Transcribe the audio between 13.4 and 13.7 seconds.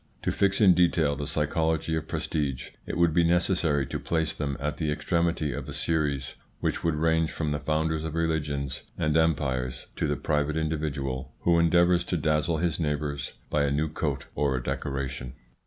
by